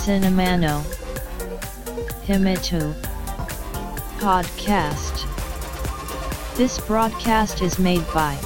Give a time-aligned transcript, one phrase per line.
[0.00, 0.82] Cinemano
[2.26, 2.94] Himitu
[4.18, 5.26] Podcast
[6.56, 8.36] This broadcast is made by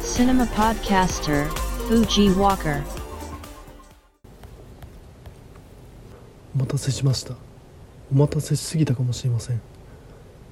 [0.00, 1.48] Cinema Podcaster
[1.86, 2.82] Fuji Walker
[6.54, 7.34] お待たせしました
[8.10, 9.60] お待たせしすぎたかもしれません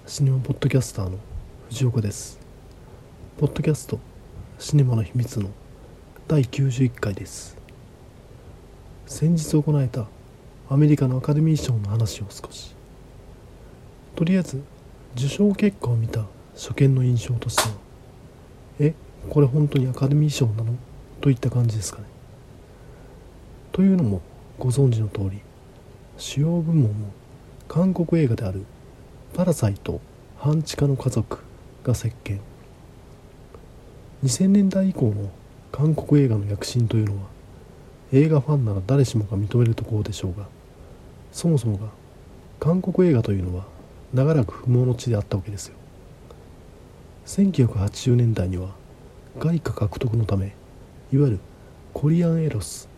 [0.06, 1.18] シネマポッドキャスターの
[1.70, 2.43] 藤岡です
[3.36, 3.98] ポッドキャスト
[4.60, 5.50] シネマの秘密の
[6.28, 7.56] 第91回です。
[9.06, 10.06] 先日行われた
[10.70, 12.76] アメリカのアカデミー賞の話を少し。
[14.14, 14.62] とりあえず
[15.16, 17.74] 受賞結果を見た初見の印象としては
[18.78, 18.94] え
[19.28, 20.72] これ本当にアカデミー賞なの？
[21.20, 22.04] といった感じですかね。
[23.72, 24.22] というのも
[24.60, 25.40] ご存知の通り
[26.18, 27.08] 主要部門も
[27.66, 28.64] 韓国映画である
[29.34, 30.00] 「パラサイト
[30.38, 31.40] 半地下の家族」
[31.82, 32.38] が席巻
[34.24, 35.30] 2000年代以降の
[35.70, 37.24] 韓国映画の躍進というのは
[38.10, 40.46] 映画ファンなら誰しもが認めるところでしょうが
[41.30, 41.88] そもそもが
[42.58, 43.66] 韓国映画というのは
[44.14, 45.74] 長らく不毛の地であったわけですよ。
[47.26, 48.70] 1980年代には
[49.38, 50.54] 外貨獲得のため
[51.12, 51.40] いわゆる
[51.92, 52.88] コリアンエロス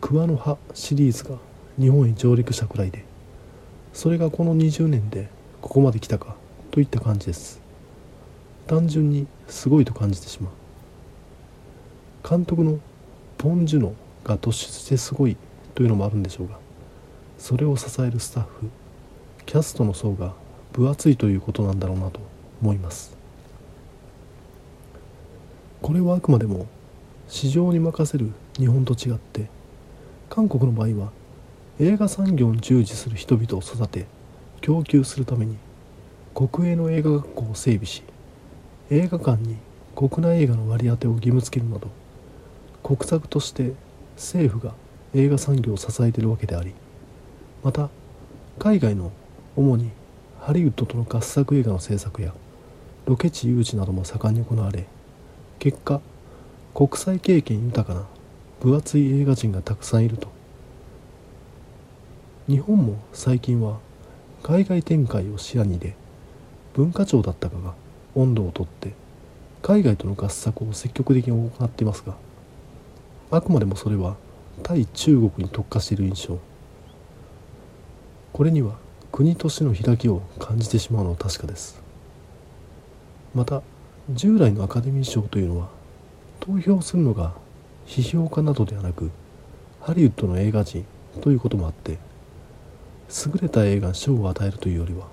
[0.00, 1.38] クワの葉シリーズが
[1.80, 3.04] 日本へ上陸したくらいで
[3.92, 5.30] それがこの20年で
[5.62, 6.36] ここまで来たか
[6.70, 7.60] といった感じです。
[8.68, 10.59] 単純にすごいと感じてしまう。
[12.28, 12.78] 監督の
[13.38, 15.36] ポン・ジュノが突出してすごい
[15.74, 16.58] というのもあるんでしょうが
[17.38, 18.70] それを支えるスタッフ
[19.46, 20.34] キャストの層が
[20.72, 22.20] 分厚いということなんだろうなと
[22.62, 23.16] 思います。
[25.82, 26.66] これはあくまでも
[27.26, 29.48] 市場に任せる日本と違って
[30.28, 31.10] 韓国の場合は
[31.78, 34.06] 映画産業に従事する人々を育て
[34.60, 35.56] 供給するために
[36.34, 38.02] 国営の映画学校を整備し
[38.90, 39.56] 映画館に
[39.96, 41.88] 国内映画の割り当てを義務付けるなど
[42.82, 43.72] 国策として
[44.16, 44.74] 政府が
[45.14, 46.74] 映画産業を支えているわけであり
[47.62, 47.88] また
[48.58, 49.12] 海外の
[49.56, 49.90] 主に
[50.40, 52.32] ハリウッドとの合作映画の制作や
[53.06, 54.86] ロケ地誘致なども盛んに行われ
[55.58, 56.00] 結果
[56.74, 58.06] 国際経験豊かな
[58.60, 60.40] 分厚い映画人がたくさんいると。
[62.50, 63.78] 日本も最近は
[64.42, 65.94] 海外展開を視野に入れ
[66.74, 67.74] 文化庁だったかが
[68.16, 68.92] 温度をとって
[69.62, 72.16] 海外との合作を積極的に行っていますが
[73.30, 74.16] あくまでもそれは
[74.62, 76.38] 対中国に特化している印象。
[78.32, 78.76] これには
[79.12, 81.80] 国としての開きを感じてしまうのは確かです。
[83.34, 83.62] また
[84.12, 85.68] 従来のアカデミー賞というのは
[86.40, 87.34] 投票するのが
[87.86, 89.10] 批評家などではなく
[89.80, 90.84] ハリウッドの映画人
[91.20, 91.98] ということもあって
[93.26, 95.06] 優れた映画に賞を与えるというよりは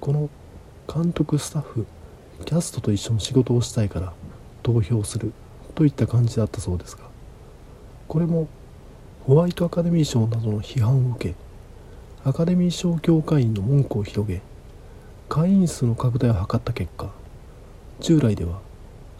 [0.00, 0.28] この
[0.92, 1.86] 監督スタッフ
[2.44, 4.12] キャストと一緒に仕事をしたいから
[4.62, 5.32] 投票する
[5.74, 7.13] といった感じだったそうですが
[8.08, 8.48] これも
[9.26, 11.34] ホワイトアカデミー賞などの批判を受け
[12.24, 14.42] アカデミー賞協会員の文句を広げ
[15.28, 17.10] 会員数の拡大を図った結果
[18.00, 18.60] 従来では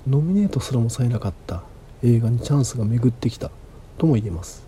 [0.06, 1.62] ノミネートすらもされなかった
[2.03, 3.50] 映画にチャンスが巡ってきた
[3.97, 4.67] とも言えます。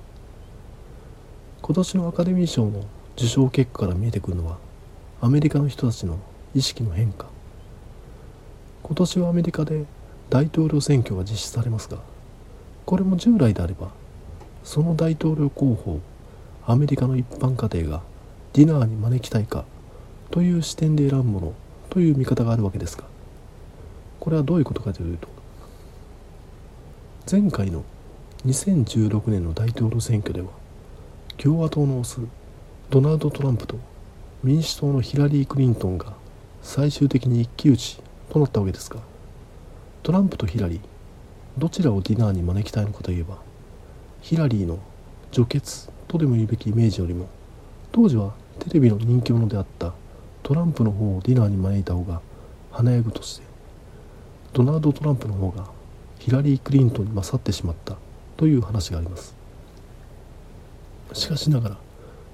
[1.60, 2.84] 今年のアカデミー賞の
[3.16, 4.56] 受賞結果から見えてくるのは
[5.20, 6.18] アメリカの人たちの
[6.54, 7.26] 意識の変化。
[8.82, 9.84] 今年はアメリカで
[10.30, 11.98] 大統領選挙が実施されますが
[12.84, 13.90] これも従来であれば
[14.66, 16.00] その大統領候補を
[16.66, 18.02] アメリカの一般家庭が
[18.52, 19.64] ディナーに招きたいか
[20.32, 21.54] という視点で選ぶもの
[21.88, 23.04] という見方があるわけですが
[24.18, 25.28] これはどういうことかというと
[27.30, 27.84] 前回の
[28.44, 30.48] 2016年の大統領選挙では
[31.38, 32.20] 共和党の推す
[32.90, 33.78] ドナルド・トランプと
[34.42, 36.14] 民主党のヒラリー・クリントンが
[36.62, 38.98] 最終的に一騎打ちとなったわけですが
[40.02, 40.80] トランプとヒラリー
[41.56, 43.45] どちらをディナーに招きたいのかといえば
[44.26, 44.80] ヒラリーの
[45.30, 47.28] 除血とでも言うべきイメージよりも
[47.92, 49.92] 当時はテレビの人気者であった
[50.42, 52.20] トランプの方をディナーに招いた方が
[52.72, 53.46] 華やぐとして
[54.52, 55.68] ドナルド・トランプの方が
[56.18, 57.98] ヒラリー・クリントンに勝ってしまった
[58.36, 59.36] という話があります。
[61.12, 61.76] しかしながら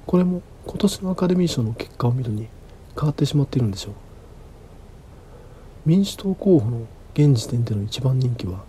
[0.06, 2.48] これも今年のアカデミー賞の結果を見るに
[2.98, 3.94] 変わってしまっているんでしょう。
[5.84, 8.64] 民主党候補の現時点での一番人気は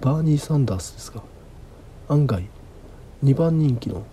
[0.00, 1.22] バーニー・サンダースですが
[2.08, 2.48] 案外
[3.24, 4.04] 2番人気の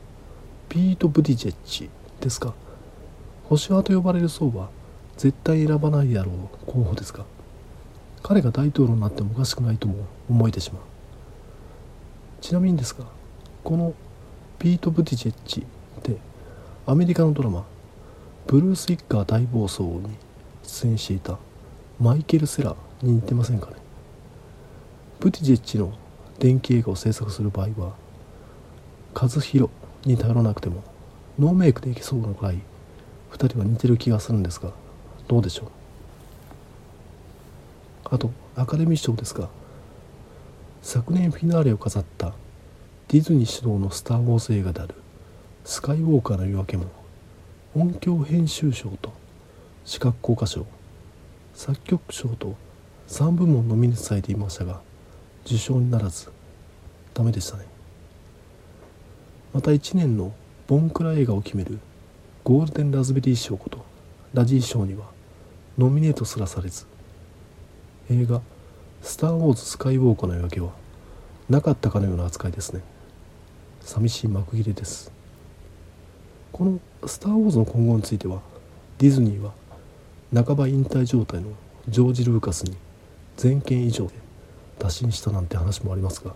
[0.69, 1.89] ピート・ブディジェッチ
[2.21, 2.53] ですが
[3.43, 4.69] 保守派と呼ばれる層は
[5.17, 6.35] 絶対選ばないであろう
[6.65, 7.25] 候補ですが
[8.23, 10.81] 彼が大統領になってもおかしくないとも思えてしまう。
[12.39, 13.03] ちなみにですが
[13.63, 13.93] この
[14.59, 16.15] ピート・ブディジェッチって
[16.85, 17.65] アメリカのドラマ
[18.47, 20.03] 「ブルース・イッカー大暴走」に
[20.63, 21.37] 出演していた
[21.99, 23.73] マイケル・セラーに似てませんかね？
[25.19, 25.91] ブティジェッチの
[26.39, 27.95] 電気映画を制作する場合は
[29.13, 29.69] 和弘
[30.05, 30.83] に頼らなくても
[31.39, 32.59] ノーメイクでいけそうなぐらい
[33.31, 34.71] 2人は似てる気がするんですが
[35.27, 38.15] どうでしょう？
[38.15, 39.49] あとアカデミー賞ですが
[40.81, 42.33] 昨年フィナーレを飾った
[43.07, 44.95] ディズニー主導のスター・ウォーズ映画である
[45.63, 46.85] 「スカイウォーカーの夜明け」も
[47.75, 49.13] 音響編集賞と
[49.85, 50.65] 視覚効果賞
[51.53, 52.55] 作曲賞と
[53.07, 54.81] 3部門のミネされていましたが
[55.45, 56.29] 受賞にならず
[57.13, 57.70] ダメでしたね。
[59.53, 60.31] また1年の
[60.67, 61.79] ボンクラ映画を決める
[62.43, 63.83] ゴールデンラズベリー賞こと
[64.33, 65.05] ラジー賞には
[65.77, 66.85] ノミネートすらされず
[68.09, 68.41] 映画
[69.03, 70.71] 「スター・ウォーズ・スカイウォーカーの夜明け」は
[71.49, 72.81] なかったかのような扱いですね。
[73.81, 75.11] 寂しい幕切れです。
[76.53, 78.41] この「スター・ウォーズ」の今後については
[78.99, 79.53] ディズニーは
[80.33, 81.49] 半ば引退状態の
[81.89, 82.77] ジョージ・ルーカスに
[83.35, 84.13] 全権以上で
[84.79, 86.35] 打診したなんて話もありますが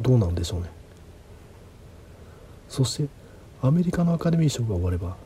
[0.00, 0.83] どうなんでしょうね。
[2.74, 3.08] そして
[3.62, 5.16] アメリカのアカデミー賞が終われば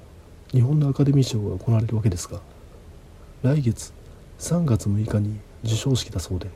[0.52, 2.40] 日本のアカデミー賞が行われるわけですが
[3.42, 3.94] 来月
[4.38, 6.50] 3月6日に授賞式だそうで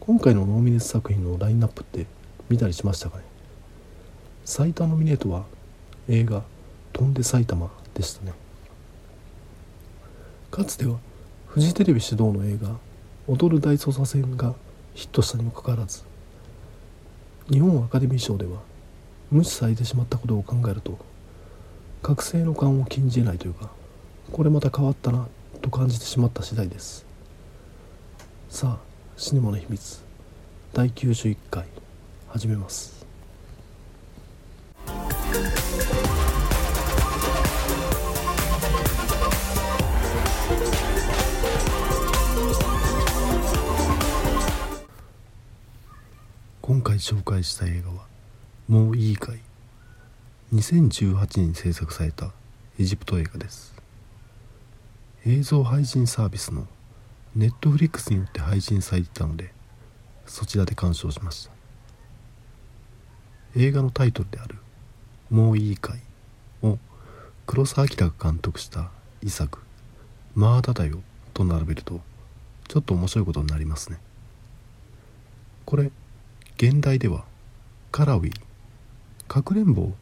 [0.00, 2.06] 今回のノーミネート作品のラインナップって
[2.48, 3.24] 見たりしましたかね？
[4.44, 5.44] 最多ノミネートは
[6.08, 6.42] 映画
[6.92, 8.32] 「飛んで埼玉」でしたね。
[10.50, 10.98] かつては
[11.46, 12.76] フジテレビ主導の映画
[13.28, 14.56] 「踊る大捜査線」が
[14.92, 16.02] ヒットしたにもかかわらず
[17.48, 18.68] 日本アカデミー賞では
[19.30, 20.98] 無視されてしまったことを考えると
[22.02, 23.70] 覚醒の感を禁じえないというか
[24.32, 25.28] これまた変わったな
[25.60, 27.04] と感じてしまった次第です。
[28.48, 28.78] さあ
[29.16, 30.02] シネマの秘密
[30.72, 31.66] 第91回
[32.28, 33.06] 始めます。
[46.62, 48.06] 今回紹介した映画は
[48.70, 49.40] 「もういいかい」
[50.54, 52.30] 2018年に制作された
[52.78, 53.74] エジプト映画です。
[55.26, 56.68] 映像配信サービスの
[57.34, 59.52] ネットフリックスによって配信されていたので
[60.24, 61.50] そちらで鑑賞しました。
[63.56, 64.56] 映画のタイトルである
[65.30, 66.02] 「もういいかい」
[66.62, 66.78] を
[67.46, 69.58] 黒澤明が監督した遺作
[70.36, 71.02] 「まあだだよ」
[71.34, 72.00] と並べると
[72.68, 73.98] ちょっと面白いことになりますね。
[75.64, 75.90] これ
[76.56, 77.24] 現代では
[77.90, 78.32] カラウィ
[79.30, 79.92] かくれんぼを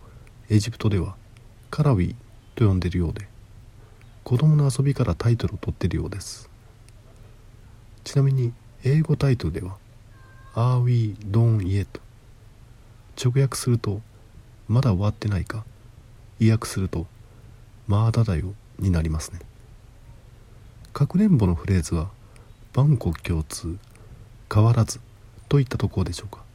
[0.49, 1.15] エジプトでは
[1.69, 2.15] カラウィ
[2.55, 3.29] と呼んでいるようで
[4.25, 6.49] 子供の遊びからタイトルを取っているようです
[8.05, 8.55] ちなみに
[8.85, 9.77] 英語タイトルでは
[10.57, 11.87] 「Are we done yet?」
[13.23, 14.01] 直訳すると
[14.67, 15.63] 「まだ終わってないか?」
[16.41, 17.07] 意訳すると
[17.87, 19.41] 「まだだよ」になりますね
[20.95, 22.09] かくれんぼのフレーズは
[22.73, 23.77] 万国共通
[24.51, 25.01] 変わらず
[25.51, 26.48] といったところでしょうか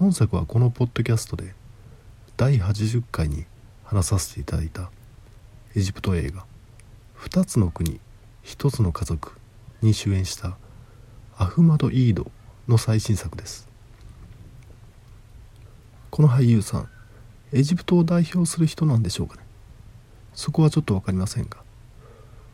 [0.00, 1.52] 本作はこのポッドキャストで
[2.38, 3.44] 第80回に
[3.84, 4.90] 話させていただいた
[5.76, 6.46] エジプト映画
[7.20, 8.00] 「2つの国
[8.42, 9.38] 1つの家族」
[9.82, 10.56] に主演した
[11.36, 12.30] アフマド・イード
[12.66, 13.68] の最新作です。
[16.10, 16.88] この俳優さん
[17.52, 19.42] エジプトを代表する人なんでしょうかね。
[20.32, 21.58] そこはちょっと分かりませんが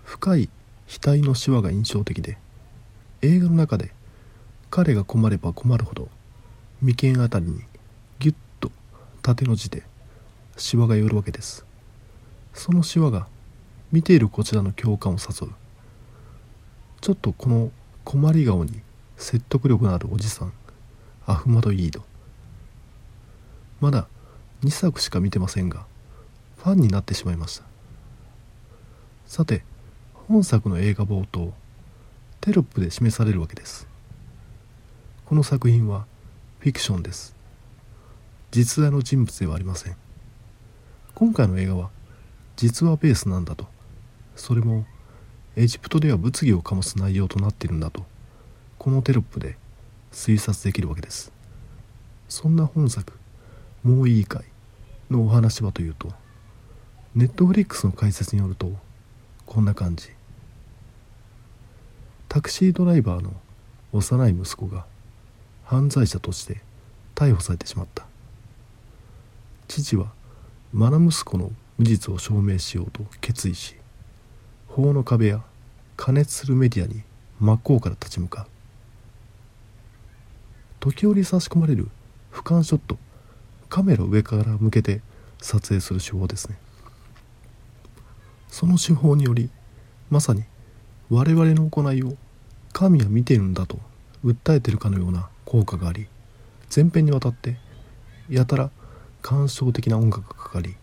[0.03, 0.51] 深い
[0.89, 2.39] 額のシワが印象的で
[3.23, 3.95] 映画の中で
[4.69, 6.09] 彼が困れば困るほど
[6.83, 7.61] 眉間あたりに
[8.19, 8.71] ギュッと
[9.23, 9.83] 縦の字で
[10.57, 11.65] シワが寄るわけです。
[12.53, 13.27] そのシワが
[13.93, 15.53] 見ているこちらの共感を誘う。
[17.01, 17.71] ちょっとこの
[18.05, 18.81] 困り顔に
[19.17, 20.53] 説得力のあるおじさん
[21.27, 22.03] アフマド・イード。
[23.81, 24.09] まだ
[24.63, 25.87] 2作しか見てませんが
[26.59, 27.65] ファンになってしまいました。
[29.27, 29.65] さて
[30.29, 31.53] 本作の映画冒頭
[32.41, 33.89] テロップで示されるわけです。
[35.25, 36.07] この作品は
[36.67, 37.33] フィクションです。
[38.51, 39.97] 実在の人物ではありません。
[41.15, 41.91] 今回の映画は
[42.57, 43.67] 実話ベースなんだと。
[44.35, 44.85] それも
[45.55, 48.05] エジプトでは物議を醸す内容となっているんだと。
[48.79, 49.57] このテロップで
[50.11, 51.31] 推察できるわけです。
[52.29, 53.13] そんな本作
[53.85, 54.45] 「もういいかい」
[55.09, 56.13] のお話はというと
[57.15, 58.77] ネットフリックスの解説によると
[59.47, 60.09] こんな感じ。
[62.29, 63.41] タクシードライバーの
[63.93, 64.85] 幼い息子が
[65.67, 66.63] 犯罪者として
[67.15, 68.07] 逮捕されてしまった。
[69.67, 70.13] 父は
[70.73, 73.75] 愛息子の無実を証明しようと決意し
[74.69, 75.43] 法の壁や
[75.97, 77.03] 加熱するメディアに
[77.41, 78.47] 真っ向から立ち向かう。
[80.79, 81.89] 時折差し込まれる
[82.33, 82.97] 俯瞰ショット
[83.69, 85.01] カメラを上から向けて
[85.43, 86.57] 撮影する手法ですね。
[88.49, 89.51] その手法により
[90.11, 90.45] まさに
[91.11, 92.17] 我々の行いを
[92.73, 93.81] 神は見ているんだと
[94.27, 96.09] 訴えてるかのような効果があり
[96.75, 97.57] 前編にわたって
[98.29, 98.71] やたら
[99.23, 100.75] 感傷的な音楽がかかり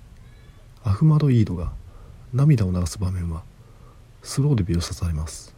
[0.84, 1.74] アフマド・イードが
[2.34, 3.44] 涙を流す場面は
[4.22, 5.54] スローで描写されます。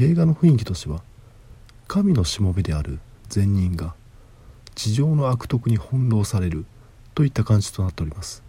[0.00, 1.02] 映画の雰囲気としては
[1.86, 3.94] 神のしもべである善人が
[4.74, 6.64] 地上の悪徳に翻弄される
[7.14, 8.42] といった感じとなっております。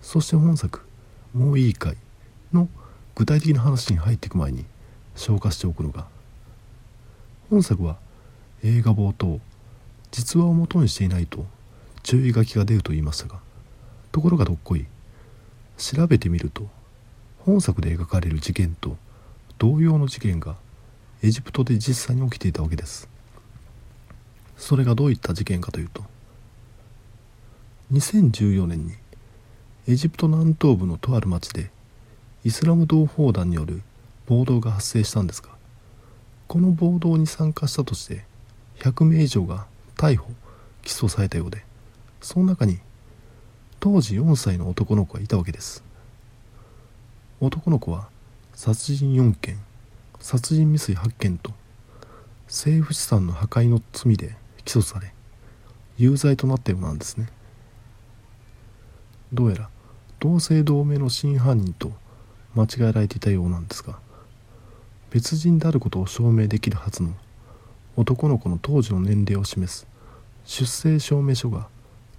[0.00, 0.80] そして本作
[1.34, 1.96] 「もういいかい」
[2.52, 2.68] の
[3.14, 4.64] 具体的な話に入っていく前に
[5.16, 6.06] 消化しておくのが
[7.50, 7.98] 本作は
[8.62, 9.40] 映画冒頭
[10.10, 11.46] 実話をもとにしていないと
[12.02, 13.40] 注意書きが出ると言いましたが
[14.12, 14.86] ところがどっこい
[15.76, 16.68] 調べてみると
[17.40, 18.96] 本作で描かれる事件と
[19.58, 20.56] 同様の事件が
[21.22, 23.08] エジプトで実際に起きていたわけです。
[24.58, 26.04] それがどういった事件かというと
[27.92, 28.92] 2014年に
[29.86, 31.70] エジプト南東部のとある町で
[32.44, 33.82] イスラム同胞団による
[34.26, 35.50] 暴動が発生したんですが
[36.48, 38.24] この暴動に参加したとして
[38.78, 40.30] 100名以上が逮捕
[40.82, 41.62] 起訴されたようで
[42.22, 42.78] その中に
[43.80, 45.84] 当時4歳の男の子がいたわけです。
[47.40, 48.08] 男の子は
[48.54, 49.60] 殺人4件
[50.18, 51.52] 殺人未遂8件と
[52.46, 55.12] 政府資産の破壊の罪で起訴され
[55.96, 57.28] 有罪となったようなんですね。
[59.32, 59.68] どうやら
[60.18, 61.92] 同姓同名の真犯人と
[62.54, 64.00] 間違えられていたようなんですが
[65.10, 67.14] 別人であることを証明できるはずの
[67.96, 69.86] 男の子の当時の年齢を示す。
[70.44, 71.68] 出生証明書が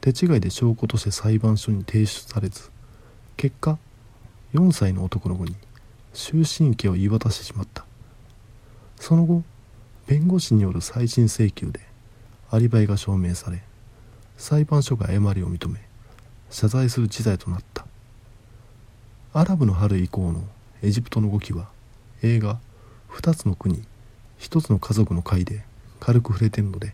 [0.01, 2.69] 手違いで証拠として裁判所に提出されず
[3.37, 3.77] 結果
[4.53, 5.55] 4歳の男の子に
[6.13, 7.85] 終身刑を言い渡してしまった。
[8.97, 9.43] その後
[10.07, 11.79] 弁護士による再審請求で
[12.51, 13.61] アリバイが証明され
[14.37, 15.79] 裁判所が誤りを認め
[16.49, 17.85] 謝罪する事態となった。
[19.33, 20.43] アラブの春以降の
[20.81, 21.69] エジプトの動きは
[22.23, 22.59] 映画
[23.09, 23.83] 「2つの国
[24.39, 25.63] 1つの家族」の回で
[25.99, 26.93] 軽く触れているので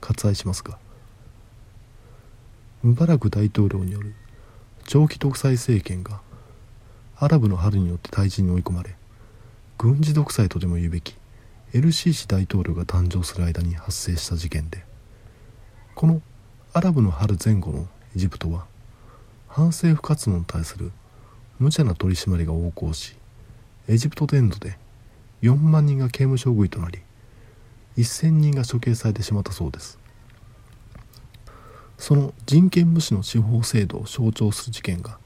[0.00, 0.78] 割愛しますが
[2.82, 4.14] ムバラク大統領による
[4.86, 6.20] 長期独裁政権が
[7.16, 8.94] アラブの春によって退陣に追い込まれ
[9.78, 11.16] 軍事独裁とでも言うべき
[11.72, 14.84] LCC 大統領が誕生する間に発生した事件で
[15.94, 16.20] この
[16.72, 18.66] アラブの春前後のエジプトは
[19.48, 20.92] 反政府活動に対する
[21.58, 23.16] 無茶な取り締まりが横行し
[23.88, 24.76] エジプト全土で
[25.44, 27.00] 4万人が刑務所食いとなり
[27.98, 29.98] 1000人が処刑されてしまったそうです。
[31.98, 35.18] その人権無視の司法制度を象徴する事件が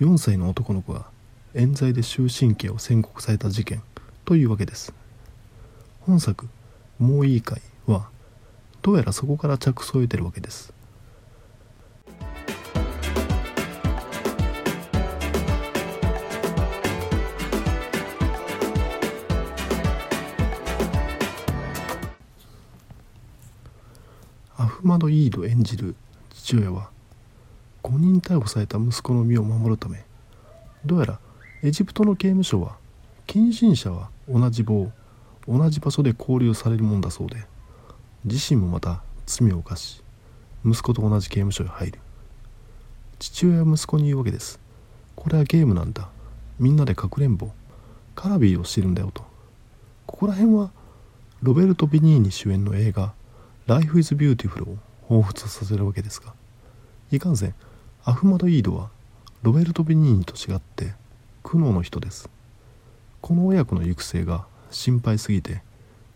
[0.00, 1.06] 4歳の男の子が
[1.54, 3.80] 冤罪で終身刑を宣告された事件
[4.24, 4.92] というわけです。
[6.00, 6.48] 本作
[6.98, 8.10] 「もういいかい」は
[8.82, 10.72] どうやらそこから着想を得てるわけです。
[24.88, 25.94] マド・イード演じる
[26.34, 26.90] 父親は
[27.84, 30.04] 5人逮捕された息子の身を守るため
[30.84, 31.20] どうやら
[31.62, 32.76] エジプトの刑務所は
[33.26, 34.90] 近親者は同じ棒
[35.46, 37.36] 同じ場所で交流されるもんだそうで
[38.24, 40.02] 自身もまた罪を犯し
[40.64, 42.00] 息子と同じ刑務所へ入る。
[43.18, 44.58] 父親は息子に言うわけです。
[45.14, 46.08] これはゲームなんだ。
[46.58, 47.50] みんなでかくれんぼ。
[48.14, 49.22] カラビーをしてるんだよと。
[50.06, 50.70] ここら辺は
[51.42, 53.12] ロベルト・ビニーニ主演の映画
[53.68, 54.78] 「Life is Beautiful」
[55.10, 56.32] を彷彿させるわけですが
[57.12, 57.54] いかんせん
[58.02, 58.88] アフマド・イードは
[59.42, 60.94] ロベルト・ビニーニと違って
[61.42, 62.30] 苦悩の人です。
[63.20, 65.62] この親子の行く末が心配すぎて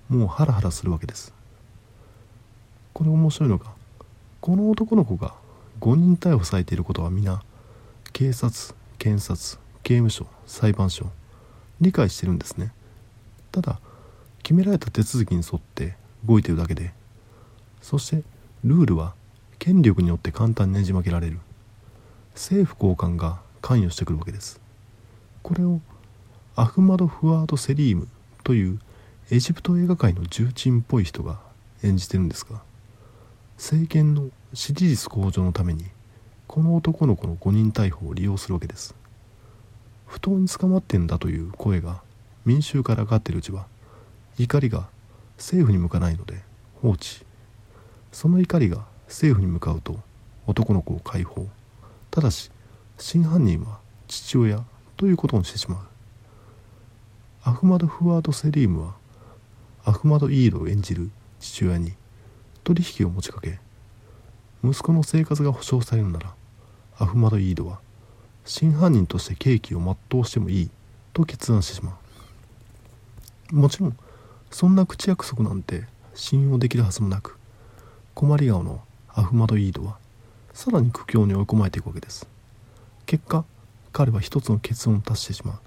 [0.09, 1.35] もうハラハラするわけです。
[2.95, 3.67] これ面白いのが
[4.41, 5.35] この男の子が
[5.81, 7.43] 5人逮捕されていることは皆
[8.15, 11.11] 警察検察刑務所裁判所
[11.83, 12.73] 理解してるんですね。
[13.51, 13.79] ただ
[14.43, 16.95] 決められた手続きに沿って動いてるだけで
[17.83, 18.23] そして
[18.65, 19.15] ルールは
[19.59, 21.39] 権力によって簡単にねじ曲げられる。
[22.35, 24.61] 政府高官が関与してくるわけです。
[25.43, 25.81] これを
[26.57, 28.09] アフマド・フワード・セリーム
[28.45, 28.79] という
[29.31, 31.41] エジプト映画界の重鎮っぽい人が
[31.83, 32.63] 演じてるんですが
[33.57, 35.87] 政権の支持率向上のために
[36.47, 38.95] この男の子の5人逮捕を利用するわけです。
[40.07, 42.03] 不当に捕まってんだという声が
[42.45, 43.67] 民衆から上がってるうちは
[44.39, 44.89] 怒りが
[45.39, 46.43] 政府に向かないので
[46.83, 47.25] 放置。
[48.13, 49.99] その怒りが政府に向かうと
[50.47, 51.49] 男の子を解放。
[52.11, 52.51] ただし
[52.99, 54.65] 真犯人は父親
[54.97, 55.79] ということにしてしまう。
[57.45, 58.95] アフマド・フワード・セリームは
[59.85, 61.95] アフマド・イードを演じる父親に
[62.63, 63.59] 取引を持ちかけ
[64.63, 66.35] 息子の生活が保障されるなら
[66.99, 67.81] アフマド・イードは
[68.45, 70.71] 真犯人として刑期を全うしてもいい
[71.13, 71.99] と決断してしま
[73.51, 73.57] う。
[73.57, 73.97] もちろん
[74.51, 77.39] そんな口約束なんて信用できるはずもなく
[78.15, 79.99] 困り顔のアフマド・イードは
[80.53, 82.27] さらに苦境に追い込まれていくわけです。
[83.07, 83.45] 結果
[83.93, 85.59] 彼は一つの結論を達してしまう。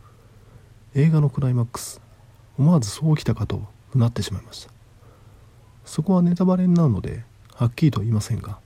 [0.95, 2.01] 映画のクライマックス
[2.57, 4.75] 思わずそうきたかとなってしまいました。
[5.85, 7.23] そこはネタバレになるので
[7.53, 8.59] はっきりとは言いませんが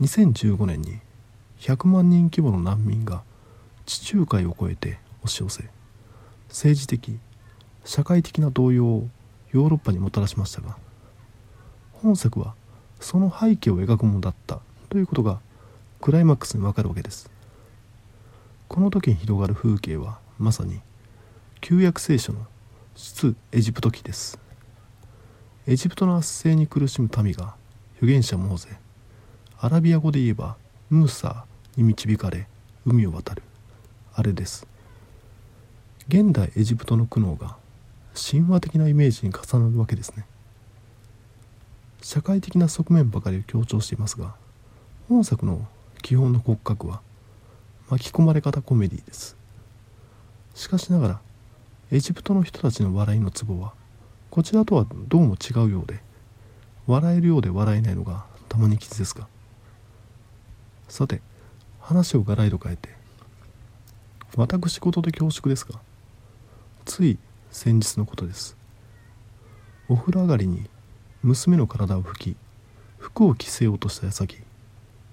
[0.00, 0.98] 2015年に
[1.58, 3.22] 100万人規模の難民が
[3.86, 5.64] 地中海を越えて押し寄せ
[6.48, 7.18] 政治的
[7.84, 9.08] 社会的な動揺を
[9.50, 10.76] ヨーロッパにもたらしましたが
[12.04, 12.54] 本作は
[13.00, 15.40] その背景を描くものだったということが
[16.02, 17.30] クライマックスにわかるわけです。
[18.68, 20.80] この時に広がる風景はまさに
[21.62, 22.46] 旧約聖書の
[22.94, 24.38] 出エジプト記です。
[25.66, 27.54] エジプトの圧政に苦しむ民が
[27.96, 28.76] 預言者モーゼ
[29.58, 30.56] アラビア語で言えば
[30.90, 32.46] ムーサーに導かれ
[32.84, 33.42] 海を渡る。
[34.12, 34.66] あれです。
[36.08, 37.56] 現代エジプトの苦悩が
[38.14, 40.26] 神話的なイメージに重なるわけですね。
[42.04, 44.34] 社会的な側面ばかりを強調していますが
[45.08, 45.66] 本作の
[46.02, 47.00] 基本の骨格は
[47.88, 49.38] 巻き込まれ方コメディです。
[50.54, 51.20] しかしながら
[51.90, 53.72] エジプトの人たちの笑いのツボは
[54.30, 56.00] こちらとはどうも違うようで
[56.86, 59.26] 笑えるようで笑えないのがたまに傷ですが
[60.88, 61.22] さて
[61.80, 62.90] 話をガラリと変えて
[64.36, 65.80] 私事で恐縮ですが
[66.84, 67.18] つい
[67.50, 68.58] 先日のことです。
[69.88, 70.68] お風呂上がりに
[71.24, 72.36] 娘の体を拭き
[72.98, 74.42] 服を着せようとした矢先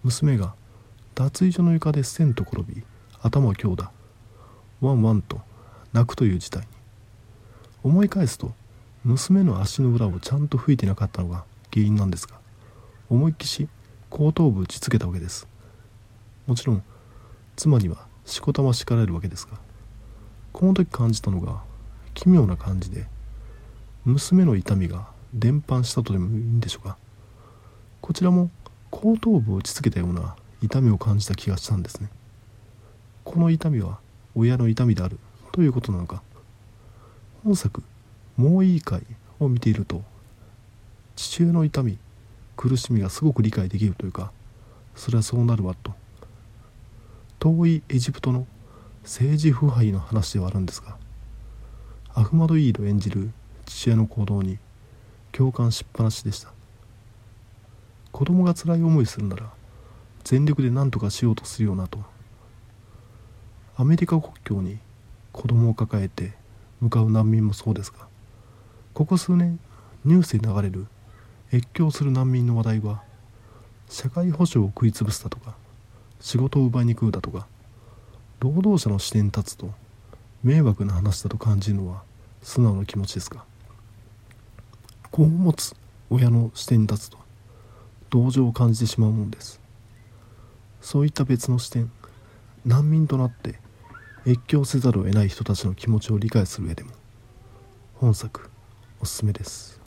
[0.04, 0.54] 娘が
[1.16, 2.84] 脱衣所の床でせんと転び
[3.22, 3.92] 頭を強打
[4.82, 5.40] ワンワンと
[5.94, 6.68] 泣くという事態に。
[7.84, 8.52] 思い返すと
[9.06, 12.36] 娘の足の裏をちゃんと拭いてなかったのが原因なんですが
[13.10, 13.70] 思いっきし
[14.10, 15.48] 後頭部打ちつけたわけです。
[16.46, 16.84] もちろん
[17.56, 19.58] 妻にはしこたま叱られるわけですが
[20.52, 21.62] この時感じたのが
[22.14, 23.08] 奇妙な感じで
[24.04, 26.98] 娘の痛みが伝播したとでもいいんでしょうか。
[28.02, 28.50] こちらも
[28.90, 32.10] 後頭部を打ちつけたような痛みを感じた気がしたんですね。
[33.24, 34.00] この痛みは
[34.36, 35.20] 親の痛みである
[35.52, 36.22] ということなのか。
[37.44, 37.84] 本作
[38.38, 39.04] 「もういいかい」
[39.40, 40.04] を見ていると
[41.16, 41.98] 父親の痛み
[42.56, 44.32] 苦しみがすごく理解できるというか
[44.96, 45.94] それはそうなるわと。
[47.40, 48.46] 遠いエジプトの
[49.04, 50.96] 政治腐敗の話ではあるんですが
[52.14, 53.32] アフマド・イード演じる
[53.66, 54.60] 父親の行動に
[55.32, 56.52] 共感しっぱなしでした。
[58.12, 59.50] 子供が辛い思いするなら
[60.24, 62.00] 全力で何とかしようとするよなと。
[63.78, 64.78] アメリカ国境に
[65.32, 66.34] 子供を抱えて
[66.82, 68.08] 向かう難民もそうですが
[68.94, 69.60] ここ数年
[70.04, 70.88] ニュースで流れる
[71.54, 73.02] 越境する難民の話題は
[73.90, 75.56] 社会保障を食い潰すだとか
[76.20, 77.48] 仕事を奪いに来るだとか
[78.40, 79.72] 労働者の視点に立つと
[80.44, 82.04] 迷惑な話だと感じるのは
[82.42, 83.44] 素直な気持ちですが
[85.12, 85.76] 子を持つ
[86.10, 87.18] 親の視点に立つと
[88.10, 89.60] 同情を感じてしまうものです
[90.82, 91.92] そういった別の視点
[92.66, 93.60] 難民となって
[94.26, 96.92] 越境せざるを得ない人たちの気持ちを理解する上でも
[97.96, 98.50] 本作
[99.02, 99.82] おすすめです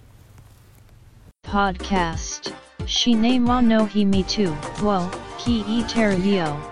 [1.44, 2.52] Podcast.
[2.86, 4.52] Shine mo no hi me too.
[4.82, 5.08] Wo,
[5.44, 5.82] ki e.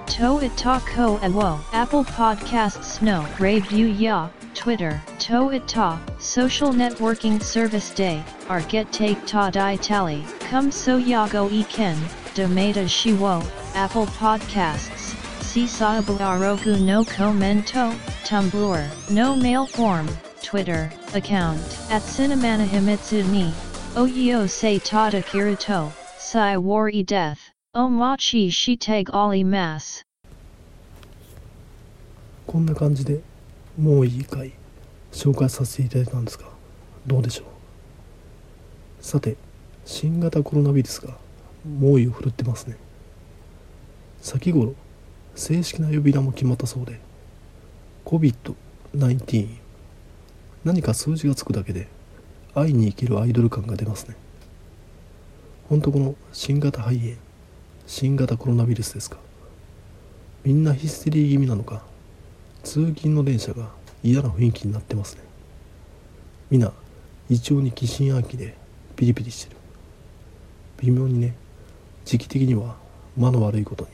[0.07, 1.61] To it talk ho a wo.
[1.73, 3.27] Apple Podcasts no.
[3.71, 4.31] You ya.
[4.55, 5.03] Twitter.
[5.21, 6.01] To it ta.
[6.19, 8.25] Social networking service day.
[8.49, 10.25] Ar get take ta di tally.
[10.41, 11.97] Come so ya go e ken.
[12.35, 13.43] Domata shi wo.
[13.75, 15.13] Apple Podcasts.
[15.41, 17.93] Sisabu Arogu no commento.
[18.25, 19.11] Tumblr.
[19.11, 20.09] No mail form.
[20.43, 20.91] Twitter.
[21.13, 21.61] Account.
[21.91, 23.53] At Cinemana Himitsu ni.
[23.95, 27.42] Oyo se tata kirito, sai wari death,
[27.75, 30.05] o machi shiteg ali mas.
[32.47, 33.23] こんな感じで
[33.79, 34.53] もういい回
[35.11, 36.45] 紹介させていただいたんですが
[37.07, 37.47] どうでしょう？
[39.01, 39.39] さて
[39.87, 41.17] 新型コロナウイルスが
[41.65, 42.77] 猛威を振るってますね。
[44.21, 44.75] 先頃
[45.35, 47.01] 正式な呼び名も決まったそうで
[48.05, 49.49] COVID-19
[50.67, 51.89] 何か数字がつくだけで
[52.55, 54.17] 会いに生きるアイドル感が出ますね。
[55.71, 57.15] ほんとこの新型肺炎
[57.87, 59.19] 新型コロナウイルスですか？
[60.45, 61.83] みんなヒステリー気味なのか？
[62.63, 63.71] 通勤の電車が
[64.03, 65.23] 嫌な雰囲気になってますね。
[66.51, 66.73] みんな
[67.29, 68.57] 胃腸に疑心暗鬼で
[68.97, 69.57] ピリピリしてる。
[70.81, 71.35] 微妙にね
[72.05, 72.77] 時期的には
[73.17, 73.91] 間の悪いことに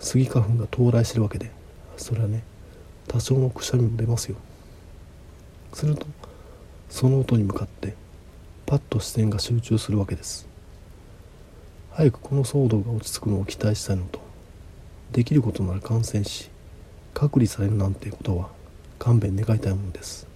[0.00, 1.50] スギ花粉が到来してるわけで
[1.96, 2.42] それはね
[3.06, 4.36] 多少のくしゃみも出ますよ。
[5.72, 6.06] すると
[6.88, 7.94] その音に向かって
[8.66, 10.47] パッと視線が集中するわけです。
[11.98, 14.20] 早くこの騒動が落ち着くのを期待したいのと
[15.10, 16.48] できることなら感染し
[17.12, 18.50] 隔離されるなんてことは
[19.00, 20.28] 勘弁願いたいものです。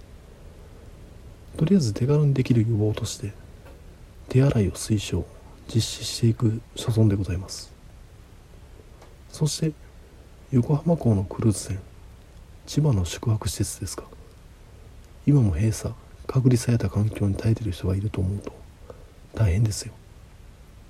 [1.55, 3.31] とりあえず手軽にできる予防として
[4.27, 5.23] 手洗いを推奨
[5.73, 7.71] 実施していく所存でございます。
[9.29, 9.71] そして
[10.51, 11.79] 横浜港のクルーズ船
[12.65, 14.03] 千葉の宿泊施設ですか。
[15.25, 15.95] 今も閉鎖
[16.27, 18.51] 隔離された環境に耐えている人がいると思うと
[19.33, 19.93] 大変ですよ。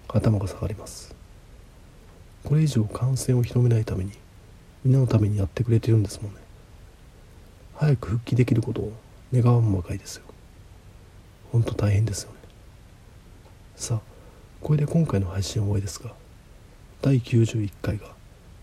[0.08, 1.16] 頭が下がります。
[2.44, 4.12] これ以上感染を広めないために
[4.84, 6.40] 皆のためにやってくれてるんですもんね。
[7.76, 8.94] 早く復帰できることを
[9.34, 10.24] 願わんばかりですよ。
[11.52, 12.38] ほんと大変ですよね。
[13.76, 14.02] さあ
[14.62, 16.14] これで今回の配信は終わりですが
[17.02, 18.08] 第91回が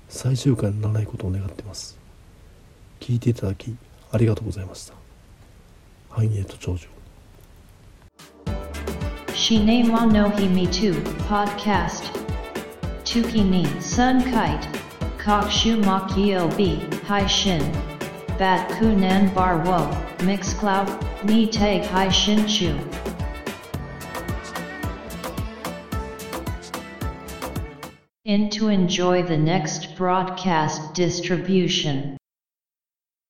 [0.09, 1.99] 最終回にならないことを願ってます。
[3.01, 3.77] 聞いていただき
[4.13, 4.95] ありがとうございました。
[6.11, 6.89] 繁栄と長寿
[9.41, 10.93] Shine wa no hi me too,
[11.27, 12.11] podcast.
[13.05, 14.67] Tuki ni sun kite.
[15.17, 16.77] Kokshu makio bi,
[17.07, 17.63] hai shin.
[18.39, 19.79] Bat kunan bar wo,
[20.27, 20.93] mix cloud,
[21.25, 22.79] ni tag hai shin chu.
[28.27, 32.20] In to enjoy the next broadcast distribution.